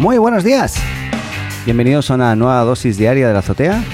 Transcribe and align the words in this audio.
Muy 0.00 0.16
buenos 0.16 0.44
días. 0.44 0.76
Bienvenidos 1.66 2.10
a 2.10 2.14
una 2.14 2.34
nueva 2.34 2.64
dosis 2.64 2.96
diaria 2.96 3.28
de 3.28 3.34
la 3.34 3.40
azotea. 3.40 3.84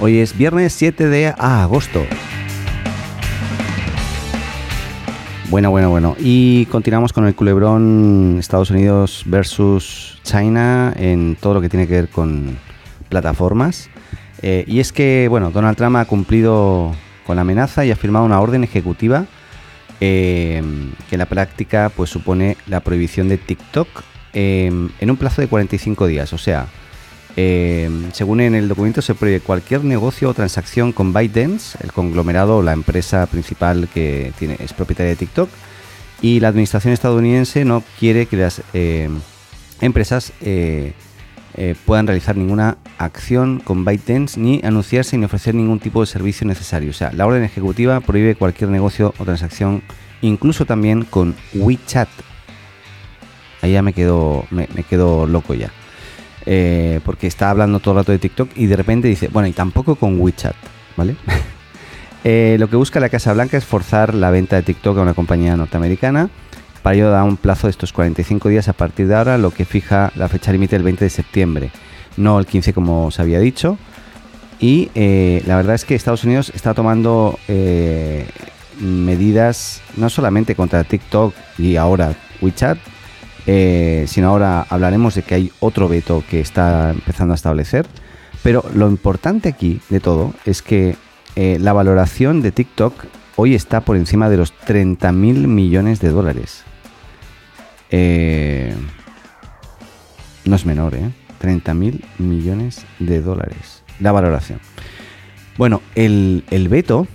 Hoy 0.00 0.18
es 0.18 0.36
viernes 0.36 0.72
7 0.72 1.06
de 1.06 1.28
agosto. 1.28 2.04
Bueno, 5.48 5.70
bueno, 5.70 5.90
bueno. 5.90 6.16
Y 6.18 6.66
continuamos 6.66 7.12
con 7.12 7.24
el 7.24 7.36
culebrón 7.36 8.38
Estados 8.40 8.72
Unidos 8.72 9.22
versus 9.26 10.18
China 10.24 10.92
en 10.96 11.36
todo 11.40 11.54
lo 11.54 11.60
que 11.60 11.68
tiene 11.68 11.86
que 11.86 11.94
ver 11.94 12.08
con 12.08 12.58
plataformas. 13.08 13.88
Eh, 14.42 14.64
y 14.66 14.80
es 14.80 14.92
que, 14.92 15.28
bueno, 15.30 15.52
Donald 15.52 15.76
Trump 15.76 15.94
ha 15.98 16.04
cumplido 16.06 16.96
con 17.24 17.36
la 17.36 17.42
amenaza 17.42 17.84
y 17.84 17.92
ha 17.92 17.96
firmado 17.96 18.24
una 18.24 18.40
orden 18.40 18.64
ejecutiva 18.64 19.26
eh, 20.00 20.64
que 21.08 21.14
en 21.14 21.18
la 21.20 21.26
práctica 21.26 21.92
pues 21.94 22.10
supone 22.10 22.56
la 22.66 22.80
prohibición 22.80 23.28
de 23.28 23.38
TikTok 23.38 24.15
eh, 24.32 24.66
en 24.66 25.10
un 25.10 25.16
plazo 25.16 25.40
de 25.40 25.48
45 25.48 26.06
días. 26.06 26.32
O 26.32 26.38
sea, 26.38 26.66
según 28.12 28.40
en 28.40 28.54
el 28.54 28.66
documento 28.66 29.02
se 29.02 29.14
prohíbe 29.14 29.40
cualquier 29.40 29.84
negocio 29.84 30.30
o 30.30 30.34
transacción 30.34 30.92
con 30.92 31.12
ByteDance, 31.12 31.76
el 31.82 31.92
conglomerado 31.92 32.56
o 32.56 32.62
la 32.62 32.72
empresa 32.72 33.26
principal 33.26 33.88
que 33.92 34.32
es 34.58 34.72
propietaria 34.72 35.10
de 35.10 35.16
TikTok, 35.16 35.50
y 36.22 36.40
la 36.40 36.48
administración 36.48 36.94
estadounidense 36.94 37.66
no 37.66 37.84
quiere 37.98 38.24
que 38.24 38.38
las 38.38 38.62
empresas 39.82 40.32
eh, 41.58 41.74
puedan 41.86 42.06
realizar 42.06 42.36
ninguna 42.36 42.76
acción 42.98 43.60
con 43.60 43.86
ByteDance 43.86 44.38
ni 44.38 44.60
anunciarse 44.62 45.16
ni 45.16 45.24
ofrecer 45.24 45.54
ningún 45.54 45.80
tipo 45.80 46.02
de 46.02 46.06
servicio 46.06 46.46
necesario. 46.46 46.90
O 46.90 46.92
sea, 46.92 47.12
la 47.14 47.26
orden 47.26 47.44
ejecutiva 47.44 48.00
prohíbe 48.00 48.34
cualquier 48.34 48.68
negocio 48.68 49.14
o 49.16 49.24
transacción, 49.24 49.82
incluso 50.20 50.66
también 50.66 51.04
con 51.04 51.34
WeChat. 51.54 52.10
Ahí 53.66 53.72
ya 53.72 53.82
me 53.82 53.92
quedo, 53.92 54.44
me, 54.50 54.68
quedo 54.88 55.26
loco 55.26 55.52
ya. 55.52 55.72
Eh, 56.46 57.00
porque 57.04 57.26
está 57.26 57.50
hablando 57.50 57.80
todo 57.80 57.94
el 57.94 57.98
rato 57.98 58.12
de 58.12 58.20
TikTok 58.20 58.50
y 58.54 58.66
de 58.66 58.76
repente 58.76 59.08
dice, 59.08 59.26
bueno, 59.26 59.48
y 59.48 59.52
tampoco 59.52 59.96
con 59.96 60.20
WeChat, 60.20 60.54
¿vale? 60.96 61.16
Eh, 62.28 62.56
lo 62.58 62.68
que 62.68 62.74
busca 62.74 62.98
la 62.98 63.08
Casa 63.08 63.32
Blanca 63.32 63.56
es 63.56 63.64
forzar 63.64 64.12
la 64.12 64.30
venta 64.30 64.56
de 64.56 64.62
TikTok 64.64 64.98
a 64.98 65.02
una 65.02 65.14
compañía 65.14 65.54
norteamericana 65.54 66.28
para 66.82 66.96
ello 66.96 67.10
da 67.10 67.22
un 67.22 67.36
plazo 67.36 67.68
de 67.68 67.70
estos 67.70 67.92
45 67.92 68.48
días 68.48 68.66
a 68.66 68.72
partir 68.72 69.06
de 69.06 69.14
ahora, 69.14 69.38
lo 69.38 69.52
que 69.52 69.64
fija 69.64 70.10
la 70.16 70.26
fecha 70.26 70.50
límite 70.50 70.74
del 70.74 70.82
20 70.82 71.04
de 71.04 71.10
septiembre, 71.10 71.70
no 72.16 72.40
el 72.40 72.46
15 72.46 72.72
como 72.72 73.06
os 73.06 73.20
había 73.20 73.38
dicho. 73.38 73.78
Y 74.58 74.90
eh, 74.96 75.44
la 75.46 75.54
verdad 75.54 75.76
es 75.76 75.84
que 75.84 75.94
Estados 75.94 76.24
Unidos 76.24 76.50
está 76.52 76.74
tomando 76.74 77.38
medidas 78.80 79.82
no 79.96 80.10
solamente 80.10 80.56
contra 80.56 80.82
TikTok 80.82 81.32
y 81.58 81.76
ahora 81.76 82.12
WeChat, 82.40 82.78
eh, 83.46 84.04
sino 84.08 84.28
ahora 84.28 84.66
hablaremos 84.68 85.14
de 85.14 85.22
que 85.22 85.34
hay 85.34 85.52
otro 85.60 85.88
veto 85.88 86.24
que 86.28 86.40
está 86.40 86.90
empezando 86.90 87.32
a 87.32 87.36
establecer. 87.36 87.86
Pero 88.42 88.64
lo 88.74 88.88
importante 88.88 89.48
aquí 89.48 89.80
de 89.88 90.00
todo 90.00 90.34
es 90.44 90.62
que 90.62 90.96
la 91.36 91.74
valoración 91.74 92.40
de 92.40 92.50
TikTok 92.50 93.04
hoy 93.36 93.54
está 93.54 93.82
por 93.82 93.96
encima 93.96 94.28
de 94.28 94.38
los 94.38 94.52
30 94.52 95.12
mil 95.12 95.46
millones 95.48 96.00
de 96.00 96.10
dólares. 96.10 96.64
Eh, 97.90 98.74
no 100.44 100.56
es 100.56 100.66
menor, 100.66 100.94
¿eh? 100.94 101.10
30 101.38 101.74
mil 101.74 102.04
millones 102.18 102.84
de 102.98 103.20
dólares. 103.20 103.84
La 104.00 104.12
valoración. 104.12 104.60
Bueno, 105.58 105.82
el, 105.94 106.42
veto 106.68 107.06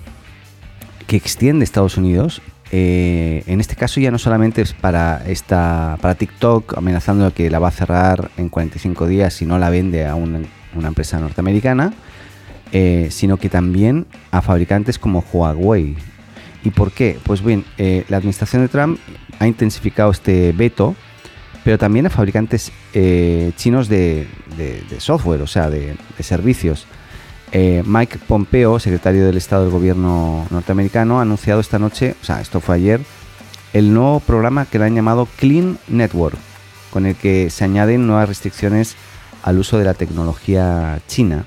que 1.07 1.17
extiende 1.17 1.63
Estados 1.63 1.97
Unidos, 1.97 2.41
eh, 2.71 3.43
en 3.47 3.59
este 3.59 3.75
caso 3.75 3.99
ya 3.99 4.11
no 4.11 4.17
solamente 4.17 4.61
es 4.61 4.73
para, 4.73 5.23
esta, 5.27 5.97
para 6.01 6.15
TikTok, 6.15 6.77
amenazando 6.77 7.33
que 7.33 7.49
la 7.49 7.59
va 7.59 7.67
a 7.67 7.71
cerrar 7.71 8.31
en 8.37 8.49
45 8.49 9.07
días 9.07 9.33
si 9.33 9.45
no 9.45 9.59
la 9.59 9.69
vende 9.69 10.07
a 10.07 10.15
una, 10.15 10.39
empresa 10.87 11.19
norteamericana, 11.19 11.93
eh, 12.71 13.09
sino 13.11 13.37
que 13.37 13.49
también 13.49 14.07
a 14.31 14.41
fabricantes 14.41 14.97
como 14.97 15.23
Huawei. 15.31 15.97
¿Y 16.63 16.69
por 16.69 16.91
qué? 16.91 17.17
Pues 17.23 17.43
bien, 17.43 17.65
la 17.77 18.17
administración 18.17 18.61
de 18.61 18.67
Trump 18.67 18.99
ha 19.39 19.47
intensificado 19.47 20.11
este 20.11 20.51
veto, 20.51 20.95
pero 21.63 21.77
también 21.77 22.05
a 22.05 22.09
fabricantes 22.09 22.71
eh, 22.93 23.51
chinos 23.55 23.87
de, 23.87 24.27
software, 24.99 25.41
o 25.41 25.47
sea, 25.47 25.69
de, 25.69 25.95
servicios. 26.19 26.85
Eh, 27.53 27.83
Mike 27.85 28.19
Pompeo, 28.27 28.79
secretario 28.79 29.25
del 29.25 29.37
Estado 29.37 29.63
del 29.63 29.71
Gobierno 29.71 30.47
norteamericano, 30.49 31.19
ha 31.19 31.23
anunciado 31.23 31.59
esta 31.59 31.79
noche, 31.79 32.15
o 32.21 32.25
sea, 32.25 32.39
esto 32.39 32.61
fue 32.61 32.75
ayer, 32.75 33.01
el 33.73 33.93
nuevo 33.93 34.21
programa 34.21 34.65
que 34.65 34.79
le 34.79 34.85
han 34.85 34.95
llamado 34.95 35.27
Clean 35.37 35.77
Network, 35.87 36.37
con 36.91 37.05
el 37.05 37.15
que 37.15 37.49
se 37.49 37.65
añaden 37.65 38.07
nuevas 38.07 38.29
restricciones 38.29 38.95
al 39.43 39.59
uso 39.59 39.77
de 39.77 39.85
la 39.85 39.93
tecnología 39.93 41.01
china. 41.07 41.45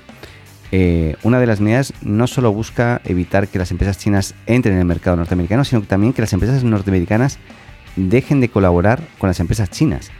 Eh, 0.71 1.15
una 1.23 1.39
de 1.39 1.47
las 1.47 1.61
medidas 1.61 1.93
no 2.01 2.27
solo 2.27 2.51
busca 2.51 3.01
evitar 3.05 3.47
que 3.47 3.59
las 3.59 3.71
empresas 3.71 3.97
chinas 3.97 4.35
entren 4.45 4.75
en 4.75 4.81
el 4.81 4.85
mercado 4.85 5.15
norteamericano, 5.15 5.63
sino 5.63 5.81
también 5.83 6.13
que 6.13 6.21
las 6.21 6.33
empresas 6.33 6.63
norteamericanas 6.63 7.39
dejen 7.95 8.41
de 8.41 8.49
colaborar 8.49 9.01
con 9.17 9.29
las 9.29 9.39
empresas 9.39 9.69
chinas. 9.69 10.11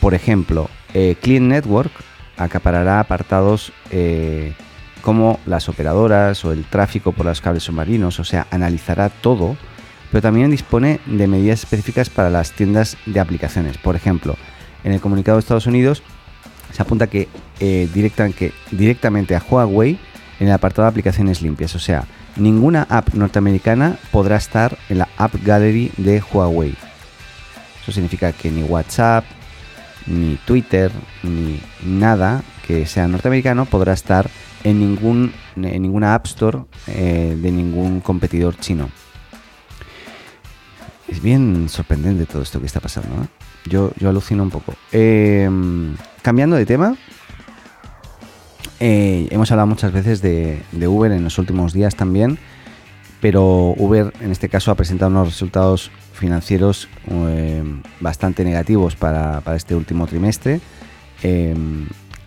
Por 0.00 0.14
ejemplo, 0.14 0.68
eh, 0.92 1.16
Clean 1.20 1.46
Network 1.46 1.92
acaparará 2.36 3.00
apartados 3.00 3.72
eh, 3.90 4.54
como 5.00 5.38
las 5.46 5.68
operadoras 5.68 6.44
o 6.44 6.52
el 6.52 6.64
tráfico 6.64 7.12
por 7.12 7.26
los 7.26 7.40
cables 7.40 7.64
submarinos, 7.64 8.18
o 8.20 8.24
sea, 8.24 8.46
analizará 8.50 9.08
todo, 9.08 9.56
pero 10.10 10.22
también 10.22 10.50
dispone 10.50 11.00
de 11.06 11.26
medidas 11.26 11.60
específicas 11.60 12.10
para 12.10 12.30
las 12.30 12.52
tiendas 12.52 12.96
de 13.06 13.20
aplicaciones. 13.20 13.78
Por 13.78 13.96
ejemplo, 13.96 14.36
en 14.84 14.92
el 14.92 15.00
comunicado 15.00 15.36
de 15.36 15.40
Estados 15.40 15.66
Unidos 15.66 16.02
se 16.72 16.82
apunta 16.82 17.08
que, 17.08 17.28
eh, 17.60 17.88
que 18.36 18.52
directamente 18.70 19.34
a 19.34 19.42
Huawei 19.48 19.98
en 20.38 20.46
el 20.46 20.52
apartado 20.52 20.86
de 20.86 20.90
aplicaciones 20.90 21.42
limpias, 21.42 21.74
o 21.74 21.78
sea, 21.78 22.04
ninguna 22.36 22.86
app 22.88 23.12
norteamericana 23.14 23.98
podrá 24.10 24.36
estar 24.36 24.78
en 24.88 24.98
la 24.98 25.08
App 25.16 25.34
Gallery 25.44 25.92
de 25.96 26.22
Huawei. 26.22 26.74
Eso 27.82 27.92
significa 27.92 28.32
que 28.32 28.50
ni 28.50 28.62
WhatsApp, 28.62 29.24
ni 30.06 30.36
Twitter, 30.46 30.90
ni 31.22 31.60
nada 31.82 32.42
que 32.66 32.86
sea 32.86 33.08
norteamericano 33.08 33.66
podrá 33.66 33.92
estar 33.92 34.30
ningún, 34.64 35.32
en 35.56 35.82
ninguna 35.82 36.14
App 36.14 36.26
Store 36.26 36.60
eh, 36.86 37.36
de 37.40 37.52
ningún 37.52 38.00
competidor 38.00 38.56
chino. 38.58 38.90
Es 41.08 41.20
bien 41.22 41.68
sorprendente 41.68 42.26
todo 42.26 42.42
esto 42.42 42.60
que 42.60 42.66
está 42.66 42.80
pasando. 42.80 43.08
¿eh? 43.22 43.26
Yo, 43.68 43.92
yo 43.98 44.08
alucino 44.08 44.42
un 44.42 44.50
poco. 44.50 44.74
Em, 44.92 45.96
cambiando 46.22 46.56
de 46.56 46.66
tema, 46.66 46.96
eh, 48.78 49.28
hemos 49.30 49.50
hablado 49.50 49.66
muchas 49.66 49.92
veces 49.92 50.22
de, 50.22 50.62
Uber 50.86 51.10
en 51.12 51.24
los 51.24 51.38
últimos 51.38 51.72
días 51.72 51.96
también, 51.96 52.38
pero 53.20 53.74
Uber 53.76 54.12
en 54.20 54.30
este 54.30 54.48
caso 54.48 54.70
ha 54.70 54.76
presentado 54.76 55.10
unos 55.10 55.28
resultados 55.28 55.90
financieros 56.14 56.88
bastante 58.00 58.44
negativos 58.44 58.94
para, 58.94 59.42
este 59.56 59.74
último 59.74 60.06
trimestre. 60.06 60.60
Eh, 61.22 61.54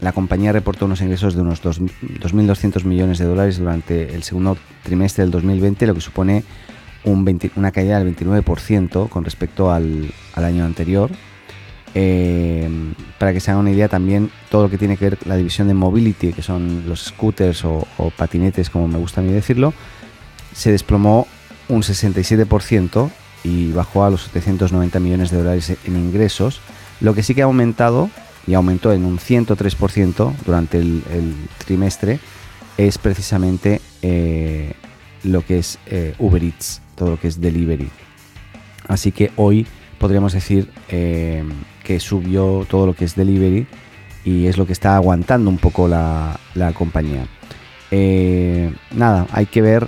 la 0.02 0.12
compañía 0.12 0.52
reportó 0.52 0.86
unos 0.86 1.02
ingresos 1.02 1.36
de 1.36 1.42
unos 1.42 1.64
2.200 1.64 2.84
millones 2.84 3.20
de 3.20 3.26
dólares 3.26 3.58
durante 3.58 4.14
el 4.14 4.24
segundo 4.24 4.58
trimestre 4.84 5.24
del 5.24 5.32
2020, 5.32 5.88
lo 5.88 5.94
que 5.94 6.02
supone 6.02 6.44
una 7.06 7.72
caída 7.72 8.00
del 8.00 8.16
29% 8.16 9.10
con 9.10 9.24
respecto 9.24 9.72
al 9.72 10.14
año 10.36 10.66
anterior. 10.66 11.12
Eh, 11.96 12.68
para 13.20 13.34
que 13.34 13.40
se 13.40 13.52
hagan 13.52 13.62
una 13.62 13.72
idea 13.72 13.88
también 13.88 14.32
todo 14.50 14.64
lo 14.64 14.70
que 14.70 14.80
tiene 14.80 14.98
que 14.98 15.12
ver 15.12 15.18
la 15.26 15.36
división 15.36 15.68
de 15.68 15.76
mobility, 15.76 16.34
que 16.34 16.42
son 16.42 16.84
los 16.88 17.06
scooters 17.06 17.64
o, 17.66 17.86
patinetes, 18.18 18.70
como 18.70 18.88
me 18.88 18.98
gusta 18.98 19.22
a 19.22 19.24
mí 19.24 19.32
decirlo, 19.32 19.74
se 20.54 20.72
desplomó 20.72 21.28
un 21.70 21.82
67% 21.82 23.12
y 23.44 23.72
bajó 23.72 24.06
a 24.06 24.10
los 24.10 24.24
790 24.24 25.00
millones 25.00 25.32
de 25.32 25.38
dólares 25.38 25.78
en 25.86 25.96
ingresos. 25.96 26.62
Lo 27.00 27.14
que 27.14 27.24
sí 27.24 27.36
que 27.36 27.42
ha 27.42 27.46
aumentado 27.46 28.10
y 28.48 28.54
aumentó 28.54 28.94
en 28.94 29.06
un 29.06 29.20
103% 29.20 30.34
durante 30.46 30.80
el, 30.80 31.04
trimestre 31.66 32.20
es 32.78 32.98
precisamente 32.98 33.82
eh, 34.02 34.74
lo 35.24 35.46
que 35.46 35.60
es 35.60 35.80
eh, 35.86 36.16
Uber 36.20 36.44
Eats, 36.44 36.82
todo 36.96 37.12
lo 37.12 37.20
que 37.20 37.28
es 37.28 37.40
delivery. 37.40 37.90
Así 38.88 39.12
que 39.12 39.32
hoy 39.38 39.66
podríamos 39.98 40.34
decir 40.34 40.70
que 40.90 42.00
subió 42.00 42.66
todo 42.70 42.86
lo 42.88 42.94
que 42.94 43.06
es 43.06 43.16
delivery 43.16 43.66
y 44.26 44.48
es 44.48 44.58
lo 44.58 44.66
que 44.66 44.74
está 44.74 44.96
aguantando 44.96 45.50
un 45.50 45.58
poco 45.58 45.88
la, 45.88 46.40
compañía. 46.74 47.28
Eh, 47.92 48.74
nada, 48.92 49.28
hay 49.32 49.46
que 49.46 49.62
ver 49.62 49.88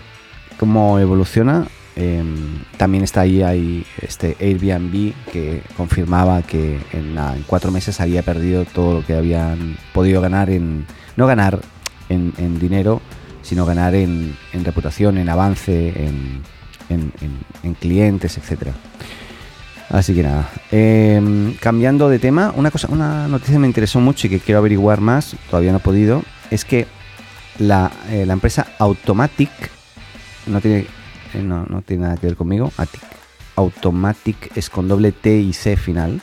cómo 0.59 0.99
evoluciona. 0.99 1.67
Em, 1.95 2.63
también 2.77 3.03
está 3.03 3.21
ahí, 3.21 3.41
hay 3.41 3.85
este 4.01 4.35
Airbnb 4.39 5.13
que 5.31 5.61
confirmaba 5.77 6.41
que 6.41 6.79
en, 6.91 7.15
cuatro 7.47 7.71
meses 7.71 8.01
había 8.01 8.21
perdido 8.21 8.65
todo 8.65 8.95
lo 8.95 9.05
que 9.05 9.15
habían 9.15 9.77
podido 9.93 10.21
ganar 10.21 10.49
en. 10.49 10.85
No 11.15 11.27
ganar 11.27 11.61
en, 12.09 12.59
dinero, 12.59 13.01
sino 13.41 13.65
ganar 13.65 13.95
en, 13.95 14.35
reputación, 14.63 15.17
en 15.17 15.29
avance, 15.29 15.93
en, 16.05 16.43
en 16.89 17.73
clientes, 17.75 18.37
etcétera. 18.37 18.73
Así 19.89 20.13
que 20.13 20.23
nada. 20.23 20.49
Em, 20.71 21.55
cambiando 21.55 22.09
de 22.09 22.19
tema, 22.19 22.53
una 22.55 22.71
cosa, 22.71 22.87
una 22.89 23.27
noticia 23.27 23.53
que 23.53 23.59
me 23.59 23.67
interesó 23.67 23.99
mucho 23.99 24.27
y 24.27 24.29
que 24.29 24.39
quiero 24.39 24.59
averiguar 24.59 24.99
más, 24.99 25.35
todavía 25.49 25.71
no 25.71 25.77
he 25.77 25.81
podido, 25.81 26.23
es 26.49 26.65
que 26.65 26.87
la, 27.59 27.91
eh, 28.09 28.25
la 28.25 28.33
empresa 28.33 28.67
Automatic 28.79 29.49
no 30.47 30.59
tiene, 30.59 30.87
eh, 31.35 31.43
no, 31.43 31.65
no, 31.65 31.81
tiene 31.81 32.03
nada 32.03 32.17
que 32.17 32.27
ver 32.27 32.35
conmigo. 32.35 32.71
Automatic 33.55 34.55
es 34.55 34.69
con 34.69 34.87
doble 34.87 35.11
T 35.11 35.37
y 35.37 35.53
C 35.53 35.77
final. 35.77 36.21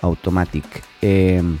Automatic. 0.00 0.64
Em, 1.00 1.58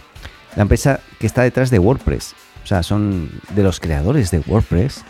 la 0.56 0.62
empresa 0.62 1.00
que 1.18 1.26
está 1.26 1.42
detrás 1.42 1.70
de 1.70 1.78
WordPress, 1.78 2.34
o 2.64 2.66
sea, 2.66 2.82
son 2.82 3.30
de 3.54 3.62
los 3.62 3.80
creadores 3.80 4.30
de 4.30 4.40
WordPress, 4.40 5.04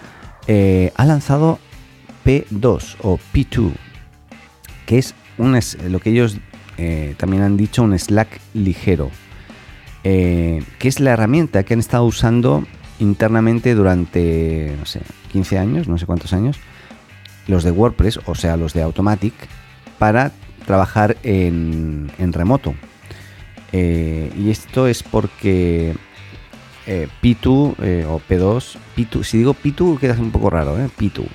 eh, 0.47 0.93
ha 0.97 1.05
lanzado 1.05 1.59
P2 2.25 2.97
o 3.03 3.19
P2, 3.33 3.73
que 4.87 4.99
es 4.99 5.15
lo 5.89 6.01
que 6.01 6.11
ellos 6.11 6.37
eh, 6.79 7.15
también 7.17 7.43
han 7.43 7.57
dicho, 7.57 7.83
un 7.83 7.99
Slack 7.99 8.41
ligero, 8.55 9.11
que 10.03 10.65
es 10.83 11.01
la 11.01 11.13
herramienta 11.13 11.63
que 11.63 11.75
han 11.75 11.81
estado 11.81 12.05
usando 12.05 12.65
internamente 12.99 13.75
durante, 13.75 14.77
no 14.79 14.87
sé, 14.87 15.01
15 15.33 15.59
años, 15.59 15.89
no 15.89 15.99
sé 15.99 16.07
cuántos 16.07 16.33
años, 16.33 16.59
los 17.47 17.65
de 17.65 17.71
WordPress, 17.71 18.21
o 18.27 18.35
sea, 18.35 18.57
los 18.57 18.73
de 18.73 18.83
Automatic, 18.83 19.35
para 19.99 20.33
trabajar 20.67 21.17
en, 21.23 22.11
remoto. 22.33 22.75
Eh, 23.73 24.33
y 24.37 24.51
esto 24.51 24.87
es 24.87 25.03
porque 25.03 25.95
eh, 26.87 27.09
P2 27.23 27.75
eh, 27.83 28.07
o 28.09 28.21
P2, 28.21 28.77
P2, 28.97 29.25
si 29.25 29.39
digo 29.39 29.55
P2 29.55 29.99
queda 29.99 30.15
un 30.19 30.31
poco 30.31 30.51
raro, 30.51 30.79
¿eh? 30.79 30.89
P2. 30.99 31.27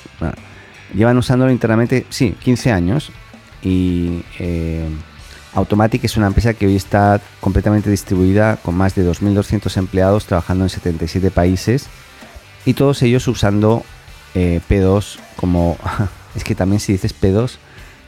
llevan 0.94 1.18
usándolo 1.18 1.52
internamente, 1.52 2.06
sí, 2.10 2.36
15 2.44 2.72
años. 2.72 3.12
Y 3.64 4.24
Automatic 5.56 6.04
es 6.04 6.16
una 6.16 6.28
empresa 6.28 6.54
que 6.54 6.68
hoy 6.68 6.76
está 6.76 7.20
completamente 7.42 7.90
distribuida 7.90 8.58
con 8.58 8.76
más 8.76 8.94
de 8.94 9.04
2.200 9.04 9.76
empleados 9.78 10.26
trabajando 10.26 10.66
en 10.66 10.70
77 10.70 11.32
países 11.32 11.88
y 12.66 12.76
todos 12.76 13.02
ellos 13.02 13.28
usando 13.28 13.84
eh, 14.38 14.62
P2 14.70 15.18
como... 15.36 15.78
es 16.36 16.44
que 16.44 16.54
también 16.54 16.80
si 16.80 16.92
dices 16.92 17.16
P2 17.20 17.58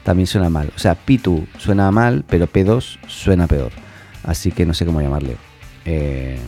también 0.04 0.28
suena 0.28 0.50
mal. 0.50 0.72
O 0.76 0.80
sea, 0.80 0.96
P2 0.96 1.48
suena 1.58 1.90
mal, 1.92 2.24
pero 2.28 2.48
P2 2.48 3.00
suena 3.08 3.48
peor. 3.48 3.72
Así 4.24 4.52
que 4.52 4.66
no 4.66 4.74
sé 4.74 4.86
cómo 4.86 5.02
llamarle. 5.02 5.38
Eh, 5.86 6.40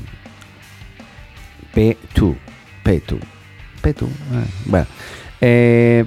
P2. 1.74 2.36
P2. 2.84 3.20
P2. 3.82 4.08
bueno. 4.66 4.86
Eh, 5.42 6.06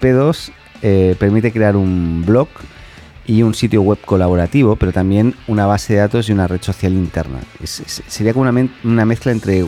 P2 0.00 1.16
permite 1.18 1.52
crear 1.52 1.76
un 1.76 2.24
blog 2.26 2.48
y 3.30 3.44
un 3.44 3.54
sitio 3.54 3.82
web 3.82 3.98
colaborativo, 4.04 4.74
pero 4.74 4.92
también 4.92 5.36
una 5.46 5.64
base 5.64 5.92
de 5.92 6.00
datos 6.00 6.28
y 6.28 6.32
una 6.32 6.48
red 6.48 6.60
social 6.62 6.94
interna. 6.94 7.38
sería 7.62 8.32
como 8.32 8.50
una, 8.82 9.04
mezcla 9.04 9.30
entre 9.30 9.66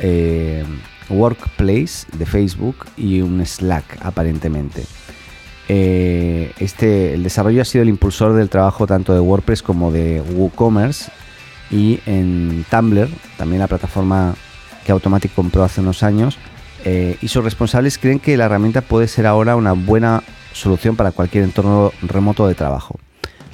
eh, 0.00 0.64
Workplace 1.12 2.06
de 2.16 2.26
Facebook 2.26 2.86
y 2.96 3.20
un 3.20 3.44
Slack, 3.44 3.98
aparentemente. 4.00 4.84
Eh, 5.68 6.52
este, 6.58 7.14
el 7.14 7.22
desarrollo 7.22 7.62
ha 7.62 7.64
sido 7.64 7.82
el 7.82 7.88
impulsor 7.88 8.34
del 8.34 8.48
trabajo 8.48 8.86
tanto 8.86 9.14
de 9.14 9.20
WordPress 9.20 9.62
como 9.62 9.92
de 9.92 10.20
WooCommerce 10.20 11.10
y 11.70 12.00
en 12.06 12.66
Tumblr, 12.70 13.08
también 13.38 13.60
la 13.60 13.68
plataforma 13.68 14.34
que 14.84 14.92
Automatic 14.92 15.32
compró 15.34 15.62
hace 15.62 15.80
unos 15.80 16.02
años, 16.02 16.36
eh, 16.84 17.16
y 17.20 17.28
sus 17.28 17.44
responsables 17.44 17.96
creen 17.98 18.18
que 18.18 18.36
la 18.36 18.46
herramienta 18.46 18.80
puede 18.80 19.08
ser 19.08 19.26
ahora 19.26 19.56
una 19.56 19.72
buena 19.72 20.22
solución 20.52 20.96
para 20.96 21.12
cualquier 21.12 21.44
entorno 21.44 21.92
remoto 22.02 22.46
de 22.46 22.54
trabajo. 22.54 22.98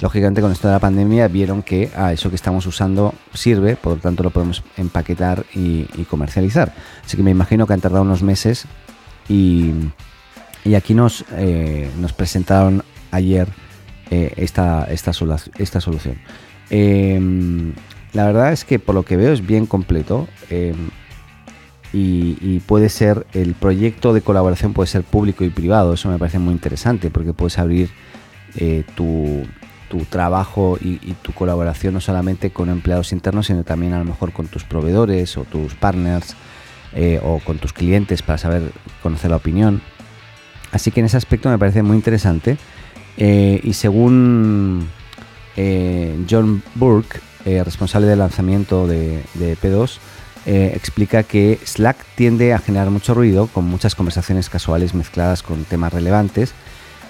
Lógicamente 0.01 0.41
con 0.41 0.51
esto 0.51 0.67
de 0.67 0.75
la 0.75 0.79
pandemia 0.79 1.27
vieron 1.27 1.61
que 1.61 1.91
ah, 1.95 2.13
eso 2.13 2.29
que 2.29 2.35
estamos 2.35 2.65
usando 2.65 3.13
sirve, 3.33 3.75
por 3.75 3.95
lo 3.95 3.99
tanto 3.99 4.23
lo 4.23 4.29
podemos 4.29 4.63
empaquetar 4.77 5.45
y, 5.53 5.83
comercializar. 6.09 6.73
Así 7.05 7.17
que 7.17 7.23
me 7.23 7.31
imagino 7.31 7.67
que 7.67 7.73
han 7.73 7.81
tardado 7.81 8.03
unos 8.03 8.23
meses 8.23 8.65
y, 9.27 9.73
aquí 10.75 10.93
nos, 10.93 11.25
eh, 11.33 11.89
nos 11.99 12.13
presentaron 12.13 12.83
ayer 13.11 13.49
eh, 14.09 14.33
esta, 14.37 14.85
esta, 14.85 15.11
esta, 15.57 15.81
solución. 15.81 16.17
Em, 16.69 17.73
la 18.13 18.25
verdad 18.25 18.53
es 18.53 18.63
que 18.63 18.79
por 18.79 18.95
lo 18.95 19.03
que 19.03 19.17
veo 19.17 19.33
es 19.33 19.45
bien 19.45 19.65
completo. 19.65 20.27
Em, 20.49 20.89
y, 21.91 22.59
puede 22.67 22.87
ser, 22.89 23.25
el 23.33 23.55
proyecto 23.55 24.13
de 24.13 24.21
colaboración 24.21 24.73
puede 24.73 24.87
ser 24.87 25.03
público 25.03 25.43
y 25.43 25.49
privado, 25.49 25.93
eso 25.93 26.07
me 26.07 26.19
parece 26.19 26.37
muy 26.37 26.53
interesante 26.53 27.09
porque 27.09 27.33
puedes 27.33 27.57
abrir 27.57 27.89
eh, 28.55 28.83
tu, 28.95 29.43
trabajo 30.09 30.77
y, 30.79 30.97
tu 31.21 31.33
colaboración 31.33 31.93
no 31.93 32.01
solamente 32.01 32.51
con 32.51 32.69
empleados 32.69 33.11
internos, 33.11 33.47
sino 33.47 33.63
también 33.63 33.93
a 33.93 33.99
lo 33.99 34.05
mejor 34.05 34.31
con 34.31 34.47
tus 34.47 34.63
proveedores 34.63 35.37
o 35.37 35.43
tus 35.43 35.75
partners 35.75 36.35
eh, 36.93 37.19
o 37.23 37.39
con 37.39 37.57
tus 37.57 37.73
clientes 37.73 38.21
para 38.21 38.37
saber 38.37 38.71
conocer 39.03 39.31
la 39.31 39.37
opinión. 39.37 39.81
Así 40.71 40.91
que 40.91 40.99
en 40.99 41.07
ese 41.07 41.17
aspecto 41.17 41.49
me 41.49 41.57
parece 41.57 41.83
muy 41.83 41.95
interesante. 41.95 42.57
Eh, 43.17 43.59
y 43.63 43.73
según 43.73 44.87
John 46.29 46.63
Burke, 46.75 47.19
responsable 47.65 48.07
del 48.07 48.19
lanzamiento 48.19 48.87
de, 48.87 49.23
de 49.33 49.57
P2, 49.57 49.99
eh, 50.45 50.71
explica 50.73 51.23
que 51.23 51.59
Slack 51.63 51.97
tiende 52.15 52.53
a 52.53 52.59
generar 52.59 52.89
mucho 52.89 53.13
ruido 53.13 53.47
con 53.47 53.65
muchas 53.65 53.93
conversaciones 53.93 54.49
casuales 54.49 54.93
mezcladas 54.93 55.43
con 55.43 55.65
temas 55.65 55.93
relevantes 55.93 56.53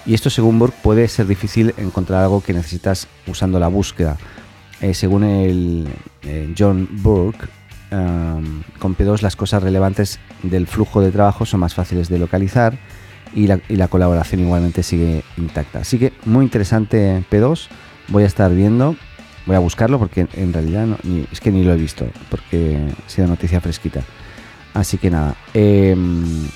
y 0.06 0.14
esto 0.14 0.30
según 0.30 0.60
Burke 0.60 0.78
puede 0.82 1.08
ser 1.08 1.28
difícil 1.28 1.74
encontrar 1.78 2.24
algo 2.24 2.42
que 2.42 2.54
necesitas 2.54 3.08
usando 3.28 3.60
la 3.60 3.68
búsqueda. 3.68 4.18
Eh, 4.82 4.94
según 4.94 5.24
el 5.24 5.88
eh, 6.24 6.54
John 6.58 6.88
Burke, 6.92 7.48
um, 7.92 8.64
con 8.80 8.96
P2 8.96 9.22
las 9.22 9.36
cosas 9.36 9.62
relevantes 9.62 10.20
del 10.44 10.68
flujo 10.68 11.02
de 11.02 11.12
trabajo 11.12 11.46
son 11.46 11.60
más 11.60 11.74
fáciles 11.74 12.08
de 12.08 12.18
localizar 12.18 12.78
y 13.34 13.48
la, 13.48 13.60
y 13.68 13.76
la 13.76 13.90
colaboración 13.90 14.42
igualmente 14.42 14.84
sigue 14.84 15.24
intacta. 15.38 15.80
Así 15.80 16.00
que 16.00 16.14
muy 16.26 16.46
interesante 16.46 17.24
P2, 17.30 17.68
voy 18.08 18.24
a 18.24 18.28
estar 18.28 18.54
viendo 18.54 18.96
Voy 19.50 19.56
a 19.56 19.60
buscarlo 19.60 19.98
porque 19.98 20.28
en 20.34 20.54
realidad 20.54 20.88
es 21.32 21.40
que 21.40 21.52
ni 21.52 21.64
lo 21.64 21.74
he 21.74 21.76
visto, 21.76 22.08
porque 22.30 22.78
ha 23.06 23.10
sido 23.10 23.28
noticia 23.28 23.60
fresquita. 23.60 24.04
Así 24.76 25.00
que 25.00 25.10
nada. 25.10 25.36
Em, 25.56 26.48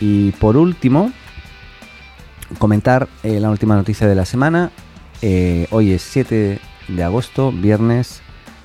y 0.00 0.30
por 0.32 0.56
último, 0.56 1.12
comentar 2.58 3.08
eh, 3.22 3.40
la 3.40 3.50
última 3.50 3.76
noticia 3.76 4.06
de 4.06 4.14
la 4.14 4.24
semana. 4.24 4.70
Eh, 5.22 5.66
hoy 5.70 5.92
es 5.92 6.02
7 6.02 6.58
de 6.88 7.04
agosto, 7.04 7.52
viernes 7.52 8.22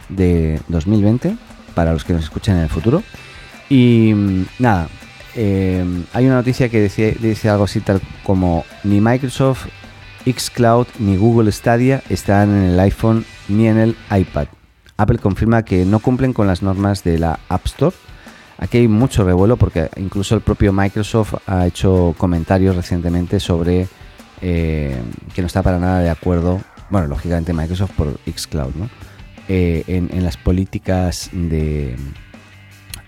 de 0.10 0.62
2020, 0.68 1.36
para 1.75 1.94
los 1.94 2.04
que 2.06 2.13
nos 2.13 2.24
escuchen 2.24 2.56
en 2.56 2.63
el 2.63 2.70
futuro. 2.70 3.04
Y 3.70 4.13
mm, 4.13 4.46
nada, 4.60 4.88
em, 5.36 6.04
hay 6.13 6.25
una 6.25 6.36
noticia 6.36 6.70
que 6.70 6.82
dice 6.82 7.50
algo 7.50 7.66
así 7.66 7.82
tal 7.82 8.02
como 8.24 8.66
ni 8.84 9.02
Microsoft, 9.02 9.68
Xcloud 10.25 10.88
ni 11.00 11.18
Google 11.18 11.52
Stadia 11.52 12.02
están 12.10 12.50
en 12.50 12.63
el 12.72 12.80
iPhone 12.80 13.25
ni 13.50 13.68
en 13.68 13.78
el 13.78 13.96
iPad. 14.16 14.48
Apple 14.98 15.18
confirma 15.18 15.63
que 15.63 15.86
no 15.86 16.00
cumplen 16.00 16.34
con 16.34 16.48
las 16.48 16.62
normas 16.62 17.04
de 17.04 17.18
la 17.18 17.40
App 17.50 17.66
Store. 17.66 17.96
Aquí 18.63 18.77
hay 18.77 18.88
mucho 18.88 19.25
revuelo 19.25 19.58
porque 19.58 19.89
incluso 19.98 20.36
el 20.36 20.41
propio 20.41 20.72
Microsoft 20.72 21.36
ha 21.48 21.67
hecho 21.67 22.15
comentarios 22.17 22.77
recientemente 22.77 23.41
sobre 23.41 23.89
eh, 24.41 24.96
que 25.36 25.41
no 25.41 25.48
está 25.48 25.62
para 25.62 25.79
nada 25.79 26.00
de 26.00 26.10
acuerdo, 26.10 26.62
bueno, 26.89 27.08
lógicamente 27.08 27.51
Microsoft 27.51 27.91
por 27.91 28.17
Xcloud, 28.25 28.74
¿no? 28.75 28.89
Eh, 29.50 29.84
en, 29.88 30.24
las 30.24 30.38
políticas 30.38 31.29
de, 31.34 31.98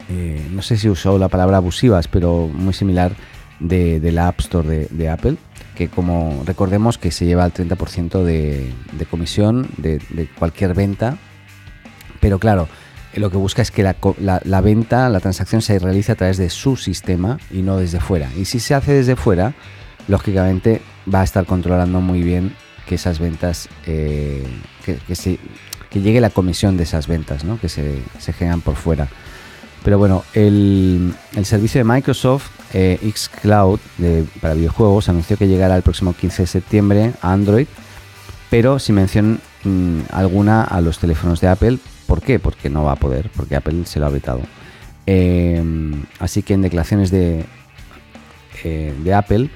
eh, 0.10 0.46
no 0.52 0.62
sé 0.62 0.76
si 0.76 0.90
usó 0.90 1.18
la 1.18 1.30
palabra 1.30 1.56
abusivas, 1.56 2.10
pero 2.10 2.50
muy 2.54 2.74
similar 2.74 3.14
de, 3.62 4.12
la 4.12 4.28
App 4.28 4.42
Store 4.42 4.90
de 4.92 5.10
Apple 5.10 5.38
que 5.76 5.90
como 5.90 6.44
recordemos 6.46 6.98
que 6.98 7.12
se 7.12 7.26
lleva 7.26 7.46
el 7.46 7.54
30% 7.54 8.24
de, 8.24 8.74
comisión 9.12 9.68
de, 9.78 10.28
cualquier 10.40 10.74
venta, 10.74 11.18
pero 12.20 12.40
claro, 12.40 12.68
lo 13.20 13.30
que 13.30 13.38
busca 13.38 13.62
es 13.62 13.72
que 13.72 13.84
la, 13.84 14.62
venta, 14.62 15.10
la 15.10 15.20
transacción 15.20 15.62
se 15.62 15.80
realice 15.80 16.12
a 16.12 16.16
través 16.16 16.38
de 16.38 16.50
su 16.50 16.76
sistema 16.76 17.40
y 17.52 17.62
no 17.62 17.78
desde 17.78 18.00
fuera. 18.00 18.30
Y 18.38 18.46
si 18.46 18.60
se 18.60 18.74
hace 18.74 18.94
desde 18.94 19.16
fuera, 19.16 19.54
lógicamente 20.08 20.82
va 21.12 21.22
a 21.22 21.24
estar 21.24 21.46
controlando 21.46 22.02
muy 22.02 22.22
bien 22.22 22.56
que 22.86 22.96
esas 22.96 23.20
ventas, 23.20 23.70
eh, 23.86 24.46
que, 24.86 25.40
llegue 25.94 26.20
la 26.20 26.30
comisión 26.30 26.76
de 26.76 26.84
esas 26.84 27.08
ventas, 27.08 27.44
que 27.62 27.70
se, 27.70 28.02
se 28.20 28.34
generan 28.34 28.62
por 28.62 28.76
fuera. 28.76 29.08
Pero 29.86 30.00
bueno, 30.00 30.24
el, 30.34 31.14
servicio 31.44 31.80
de 31.80 31.84
Microsoft 31.84 32.50
eh, 32.74 33.00
xCloud 33.14 33.80
para 34.42 34.56
videojuegos 34.56 35.10
anunció 35.10 35.38
que 35.38 35.48
llegará 35.48 35.76
el 35.78 35.84
próximo 35.84 36.14
15 36.14 36.42
de 36.42 36.48
septiembre 36.48 37.14
a 37.22 37.32
Android, 37.32 37.68
pero 38.50 38.80
sin 38.80 38.96
mención 38.96 39.40
mm, 39.64 40.00
alguna 40.12 40.64
a 40.64 40.82
los 40.82 40.98
teléfonos 40.98 41.40
de 41.40 41.50
Apple. 41.50 41.78
¿Por 42.08 42.22
qué? 42.22 42.40
Porque 42.40 42.70
no 42.70 42.84
va 42.84 42.94
a 42.94 42.96
poder, 42.98 43.30
porque 43.36 43.56
Apple 43.56 43.86
se 43.86 44.00
lo 44.00 44.06
ha 44.06 44.10
vetado. 44.10 44.42
Em, 45.06 46.04
así 46.20 46.42
que 46.42 46.54
en 46.54 46.62
declaraciones 46.62 47.12
de, 47.12 47.46
eh, 48.64 48.94
de 49.04 49.14
Apple 49.14 49.50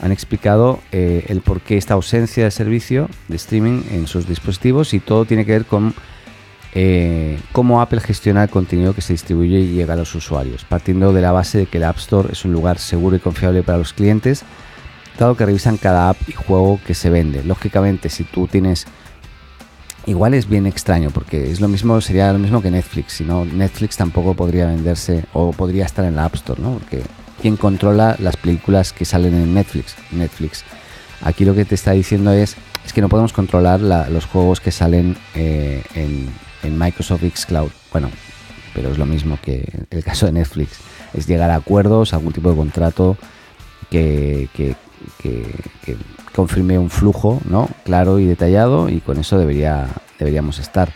han 0.00 0.12
explicado 0.12 0.80
eh, 0.90 1.24
el 1.28 1.40
por 1.40 1.60
qué 1.60 1.76
esta 1.76 1.94
ausencia 1.94 2.44
de 2.44 2.50
servicio 2.50 3.08
de 3.28 3.36
streaming 3.36 3.82
en 3.92 4.06
sus 4.06 4.26
dispositivos 4.26 4.94
y 4.94 5.00
todo 5.00 5.24
tiene 5.24 5.46
que 5.46 5.52
ver 5.52 5.64
con 5.64 5.94
eh, 6.74 7.38
cómo 7.52 7.80
Apple 7.80 8.00
gestiona 8.00 8.42
el 8.42 8.48
contenido 8.48 8.94
que 8.94 9.00
se 9.00 9.12
distribuye 9.12 9.60
y 9.60 9.74
llega 9.74 9.94
a 9.94 9.96
los 9.96 10.14
usuarios, 10.14 10.64
partiendo 10.64 11.12
de 11.12 11.20
la 11.20 11.30
base 11.30 11.58
de 11.58 11.66
que 11.66 11.78
el 11.78 11.84
App 11.84 11.98
Store 11.98 12.32
es 12.32 12.44
un 12.44 12.52
lugar 12.52 12.78
seguro 12.78 13.14
y 13.14 13.20
confiable 13.20 13.62
para 13.62 13.78
los 13.78 13.92
clientes, 13.92 14.42
dado 15.18 15.36
que 15.36 15.46
revisan 15.46 15.76
cada 15.76 16.08
app 16.08 16.16
y 16.26 16.32
juego 16.32 16.80
que 16.86 16.94
se 16.94 17.10
vende. 17.10 17.44
Lógicamente, 17.44 18.08
si 18.08 18.24
tú 18.24 18.48
tienes 18.48 18.86
igual 20.06 20.34
es 20.34 20.48
bien 20.48 20.66
extraño 20.66 21.10
porque 21.10 21.50
es 21.50 21.60
lo 21.60 21.68
mismo 21.68 22.00
sería 22.00 22.32
lo 22.32 22.38
mismo 22.38 22.60
que 22.60 22.70
Netflix 22.70 23.14
si 23.14 23.24
no 23.24 23.44
Netflix 23.44 23.96
tampoco 23.96 24.34
podría 24.34 24.66
venderse 24.66 25.24
o 25.32 25.52
podría 25.52 25.84
estar 25.84 26.04
en 26.04 26.16
la 26.16 26.24
App 26.24 26.34
Store 26.34 26.60
no 26.60 26.72
porque 26.72 27.02
quién 27.42 27.56
controla 27.56 28.16
las 28.20 28.36
películas 28.36 28.92
que 28.92 29.04
salen 29.04 29.34
en 29.34 29.52
Netflix. 29.52 29.96
Netflix. 30.12 30.64
Aquí 31.22 31.44
lo 31.44 31.54
que 31.54 31.64
te 31.64 31.74
está 31.74 31.90
diciendo 31.90 32.32
es, 32.32 32.56
es 32.86 32.92
que 32.92 33.00
no 33.00 33.08
podemos 33.08 33.32
controlar 33.32 33.80
los 33.80 34.26
juegos 34.26 34.60
que 34.60 34.70
salen 34.70 35.16
eh, 35.34 35.82
en, 35.94 36.78
Microsoft 36.78 37.24
X 37.24 37.46
Cloud. 37.46 37.72
Bueno, 37.90 38.08
pero 38.72 38.92
es 38.92 38.98
lo 38.98 39.04
mismo 39.04 39.38
que 39.42 39.68
el 39.90 40.04
caso 40.04 40.26
de 40.26 40.32
Netflix. 40.32 40.78
Es 41.12 41.26
llegar 41.26 41.50
a 41.50 41.56
acuerdos, 41.56 42.14
algún 42.14 42.32
tipo 42.32 42.48
de 42.48 42.56
contrato 42.56 43.18
que, 43.90 44.48
que, 44.54 44.76
que 45.20 45.46
confirme 46.34 46.78
un 46.78 46.90
flujo 46.90 47.40
¿no? 47.48 47.68
claro 47.84 48.18
y 48.18 48.26
detallado 48.26 48.88
y 48.88 49.00
con 49.00 49.18
eso 49.18 49.38
debería, 49.38 49.88
deberíamos 50.18 50.58
estar. 50.58 50.92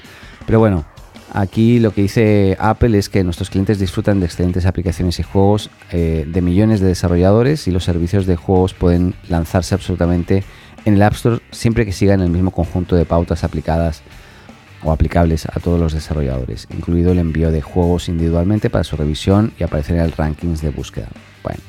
Pero 0.46 0.58
bueno, 0.58 0.84
Aquí 1.32 1.80
lo 1.80 1.92
que 1.92 2.00
dice 2.00 2.56
Apple 2.58 2.96
es 2.96 3.10
que 3.10 3.22
nuestros 3.22 3.50
clientes 3.50 3.78
disfrutan 3.78 4.20
de 4.20 4.26
excelentes 4.26 4.64
aplicaciones 4.64 5.18
y 5.18 5.22
juegos 5.22 5.68
eh, 5.90 6.24
de 6.26 6.40
millones 6.40 6.80
de 6.80 6.86
desarrolladores 6.86 7.68
y 7.68 7.72
los 7.72 7.84
servicios 7.84 8.24
de 8.24 8.36
juegos 8.36 8.72
pueden 8.72 9.14
lanzarse 9.28 9.74
absolutamente 9.74 10.44
en 10.86 10.94
el 10.94 11.02
App 11.02 11.12
Store 11.12 11.42
siempre 11.50 11.84
que 11.84 11.92
sigan 11.92 12.22
el 12.22 12.30
mismo 12.30 12.52
conjunto 12.52 12.96
de 12.96 13.04
pautas 13.04 13.44
aplicadas 13.44 14.02
o 14.82 14.92
aplicables 14.92 15.44
a 15.46 15.60
todos 15.60 15.78
los 15.78 15.92
desarrolladores, 15.92 16.68
incluido 16.74 17.12
el 17.12 17.18
envío 17.18 17.50
de 17.50 17.60
juegos 17.60 18.08
individualmente 18.08 18.70
para 18.70 18.84
su 18.84 18.96
revisión 18.96 19.52
y 19.58 19.64
aparecer 19.64 19.96
en 19.96 20.02
el 20.02 20.12
rankings 20.12 20.62
de 20.62 20.70
búsqueda. 20.70 21.08
Bueno, 21.42 21.60